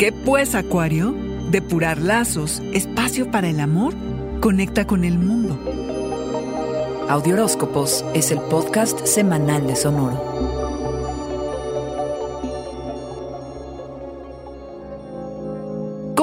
¿Qué 0.00 0.12
pues, 0.12 0.54
Acuario? 0.54 1.14
Depurar 1.50 2.00
lazos, 2.00 2.62
espacio 2.72 3.30
para 3.30 3.50
el 3.50 3.60
amor, 3.60 3.92
conecta 4.40 4.86
con 4.86 5.04
el 5.04 5.18
mundo. 5.18 5.60
Audioróscopos 7.10 8.02
es 8.14 8.30
el 8.30 8.40
podcast 8.40 9.04
semanal 9.04 9.66
de 9.66 9.76
Sonoro. 9.76 10.49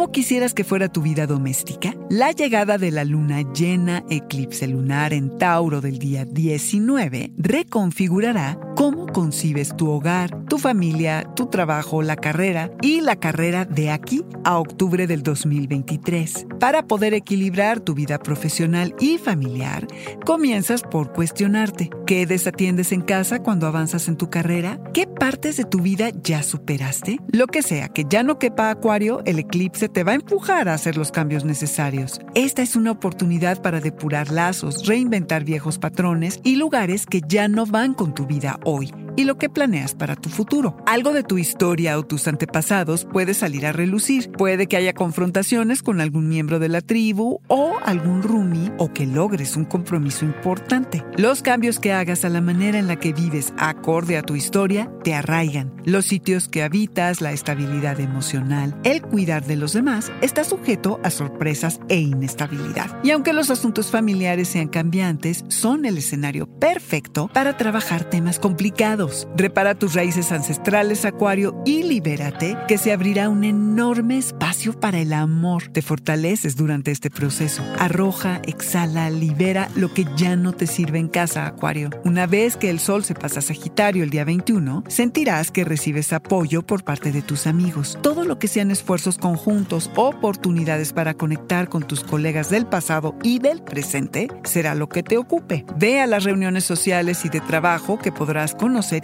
¿Cómo 0.00 0.12
quisieras 0.12 0.54
que 0.54 0.64
fuera 0.64 0.88
tu 0.88 1.02
vida 1.02 1.26
doméstica? 1.26 1.94
La 2.08 2.32
llegada 2.32 2.78
de 2.78 2.90
la 2.90 3.04
luna 3.04 3.42
llena 3.52 4.02
eclipse 4.08 4.66
lunar 4.66 5.12
en 5.12 5.36
Tauro 5.36 5.82
del 5.82 5.98
día 5.98 6.24
19 6.24 7.32
reconfigurará 7.36 8.58
cómo 8.76 9.08
concibes 9.08 9.76
tu 9.76 9.90
hogar, 9.90 10.46
tu 10.46 10.56
familia, 10.56 11.30
tu 11.36 11.48
trabajo, 11.48 12.00
la 12.00 12.16
carrera 12.16 12.70
y 12.80 13.02
la 13.02 13.16
carrera 13.16 13.66
de 13.66 13.90
aquí 13.90 14.24
a 14.42 14.58
octubre 14.58 15.06
del 15.06 15.22
2023. 15.22 16.46
Para 16.58 16.86
poder 16.86 17.12
equilibrar 17.12 17.80
tu 17.80 17.92
vida 17.92 18.18
profesional 18.18 18.94
y 19.00 19.18
familiar, 19.18 19.86
comienzas 20.24 20.80
por 20.80 21.12
cuestionarte 21.12 21.90
qué 22.10 22.26
desatiendes 22.26 22.90
en 22.90 23.02
casa 23.02 23.40
cuando 23.40 23.68
avanzas 23.68 24.08
en 24.08 24.16
tu 24.16 24.30
carrera, 24.30 24.80
qué 24.92 25.06
partes 25.06 25.56
de 25.56 25.62
tu 25.62 25.80
vida 25.80 26.10
ya 26.24 26.42
superaste, 26.42 27.20
lo 27.30 27.46
que 27.46 27.62
sea 27.62 27.88
que 27.88 28.04
ya 28.10 28.24
no 28.24 28.36
quepa 28.40 28.68
Acuario, 28.68 29.22
el 29.26 29.38
eclipse 29.38 29.88
te 29.88 30.02
va 30.02 30.10
a 30.10 30.16
empujar 30.16 30.68
a 30.68 30.74
hacer 30.74 30.96
los 30.96 31.12
cambios 31.12 31.44
necesarios. 31.44 32.20
Esta 32.34 32.62
es 32.62 32.74
una 32.74 32.90
oportunidad 32.90 33.62
para 33.62 33.78
depurar 33.78 34.32
lazos, 34.32 34.88
reinventar 34.88 35.44
viejos 35.44 35.78
patrones 35.78 36.40
y 36.42 36.56
lugares 36.56 37.06
que 37.06 37.20
ya 37.28 37.46
no 37.46 37.64
van 37.64 37.94
con 37.94 38.12
tu 38.12 38.26
vida 38.26 38.58
hoy 38.64 38.92
y 39.20 39.24
lo 39.24 39.36
que 39.36 39.50
planeas 39.50 39.94
para 39.94 40.16
tu 40.16 40.30
futuro. 40.30 40.78
Algo 40.86 41.12
de 41.12 41.22
tu 41.22 41.36
historia 41.36 41.98
o 41.98 42.02
tus 42.02 42.26
antepasados 42.26 43.04
puede 43.04 43.34
salir 43.34 43.66
a 43.66 43.72
relucir. 43.72 44.32
Puede 44.32 44.66
que 44.66 44.78
haya 44.78 44.94
confrontaciones 44.94 45.82
con 45.82 46.00
algún 46.00 46.26
miembro 46.28 46.58
de 46.58 46.70
la 46.70 46.80
tribu 46.80 47.40
o 47.48 47.76
algún 47.84 48.22
roomie 48.22 48.72
o 48.78 48.92
que 48.94 49.06
logres 49.06 49.56
un 49.56 49.66
compromiso 49.66 50.24
importante. 50.24 51.04
Los 51.18 51.42
cambios 51.42 51.78
que 51.78 51.92
hagas 51.92 52.24
a 52.24 52.30
la 52.30 52.40
manera 52.40 52.78
en 52.78 52.86
la 52.86 52.96
que 52.96 53.12
vives 53.12 53.52
acorde 53.58 54.16
a 54.16 54.22
tu 54.22 54.36
historia 54.36 54.90
te 55.04 55.12
arraigan. 55.12 55.70
Los 55.84 56.06
sitios 56.06 56.48
que 56.48 56.62
habitas, 56.62 57.20
la 57.20 57.32
estabilidad 57.32 58.00
emocional, 58.00 58.74
el 58.84 59.02
cuidar 59.02 59.44
de 59.44 59.56
los 59.56 59.74
demás 59.74 60.10
está 60.22 60.44
sujeto 60.44 60.98
a 61.02 61.10
sorpresas 61.10 61.78
e 61.88 62.00
inestabilidad. 62.00 62.98
Y 63.02 63.10
aunque 63.10 63.34
los 63.34 63.50
asuntos 63.50 63.90
familiares 63.90 64.48
sean 64.48 64.68
cambiantes, 64.68 65.44
son 65.48 65.84
el 65.84 65.98
escenario 65.98 66.46
perfecto 66.46 67.28
para 67.34 67.58
trabajar 67.58 68.04
temas 68.04 68.38
complicados 68.38 69.09
Repara 69.36 69.74
tus 69.74 69.94
raíces 69.94 70.32
ancestrales, 70.32 71.04
Acuario, 71.04 71.62
y 71.64 71.82
libérate, 71.82 72.56
que 72.68 72.78
se 72.78 72.92
abrirá 72.92 73.28
un 73.28 73.44
enorme 73.44 74.18
espacio 74.18 74.78
para 74.78 74.98
el 74.98 75.12
amor. 75.12 75.68
Te 75.68 75.82
fortaleces 75.82 76.56
durante 76.56 76.90
este 76.90 77.10
proceso. 77.10 77.62
Arroja, 77.78 78.40
exhala, 78.46 79.10
libera 79.10 79.68
lo 79.74 79.92
que 79.92 80.06
ya 80.16 80.36
no 80.36 80.52
te 80.52 80.66
sirve 80.66 80.98
en 80.98 81.08
casa, 81.08 81.46
Acuario. 81.46 81.90
Una 82.04 82.26
vez 82.26 82.56
que 82.56 82.70
el 82.70 82.80
sol 82.80 83.04
se 83.04 83.14
pasa 83.14 83.40
a 83.40 83.42
Sagitario 83.42 84.04
el 84.04 84.10
día 84.10 84.24
21, 84.24 84.84
sentirás 84.88 85.50
que 85.50 85.64
recibes 85.64 86.12
apoyo 86.12 86.62
por 86.62 86.84
parte 86.84 87.12
de 87.12 87.22
tus 87.22 87.46
amigos. 87.46 87.98
Todo 88.02 88.24
lo 88.24 88.38
que 88.38 88.48
sean 88.48 88.70
esfuerzos 88.70 89.18
conjuntos, 89.18 89.90
oportunidades 89.96 90.92
para 90.92 91.14
conectar 91.14 91.68
con 91.68 91.82
tus 91.82 92.04
colegas 92.04 92.50
del 92.50 92.66
pasado 92.66 93.14
y 93.22 93.38
del 93.38 93.62
presente, 93.62 94.28
será 94.44 94.74
lo 94.74 94.88
que 94.88 95.02
te 95.02 95.18
ocupe. 95.18 95.64
Ve 95.76 96.00
a 96.00 96.06
las 96.06 96.24
reuniones 96.24 96.64
sociales 96.64 97.24
y 97.24 97.28
de 97.28 97.40
trabajo 97.40 97.98
que 97.98 98.12
podrás 98.12 98.54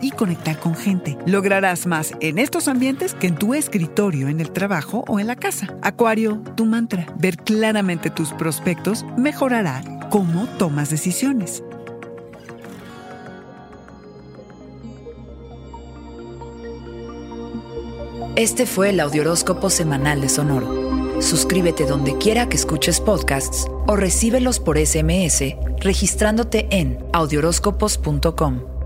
y 0.00 0.10
conectar 0.10 0.58
con 0.58 0.74
gente. 0.74 1.16
Lograrás 1.26 1.86
más 1.86 2.12
en 2.20 2.38
estos 2.38 2.68
ambientes 2.68 3.14
que 3.14 3.26
en 3.26 3.36
tu 3.36 3.54
escritorio, 3.54 4.28
en 4.28 4.40
el 4.40 4.50
trabajo 4.50 5.04
o 5.08 5.20
en 5.20 5.26
la 5.26 5.36
casa. 5.36 5.74
Acuario, 5.82 6.42
tu 6.56 6.66
mantra. 6.66 7.06
Ver 7.18 7.36
claramente 7.36 8.10
tus 8.10 8.32
prospectos 8.32 9.04
mejorará 9.16 9.82
cómo 10.10 10.46
tomas 10.58 10.90
decisiones. 10.90 11.62
Este 18.36 18.66
fue 18.66 18.90
el 18.90 19.00
Audioróscopo 19.00 19.68
Semanal 19.68 20.20
de 20.20 20.28
Sonoro. 20.28 21.20
Suscríbete 21.20 21.84
donde 21.86 22.16
quiera 22.18 22.48
que 22.48 22.56
escuches 22.56 23.00
podcasts 23.00 23.66
o 23.88 23.96
recíbelos 23.96 24.60
por 24.60 24.78
SMS 24.78 25.56
registrándote 25.80 26.68
en 26.70 26.98
audioróscopos.com. 27.12 28.77